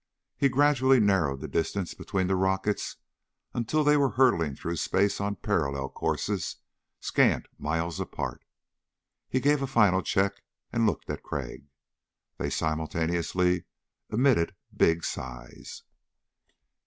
He 0.35 0.49
gradually 0.49 0.99
narrowed 0.99 1.41
the 1.41 1.47
distance 1.47 1.93
between 1.93 2.25
the 2.25 2.35
rockets 2.35 2.97
until 3.53 3.83
they 3.83 3.95
were 3.97 4.09
hurtling 4.09 4.55
through 4.55 4.77
space 4.77 5.21
on 5.21 5.35
parallel 5.35 5.89
courses 5.89 6.55
scant 6.99 7.47
miles 7.59 7.99
apart. 7.99 8.43
He 9.29 9.39
gave 9.39 9.61
a 9.61 9.67
final 9.67 10.01
check 10.01 10.41
and 10.73 10.87
looked 10.87 11.07
at 11.11 11.21
Crag. 11.21 11.67
They 12.39 12.49
simultaneously 12.49 13.65
emitted 14.09 14.55
big 14.75 15.03
sighs. 15.05 15.83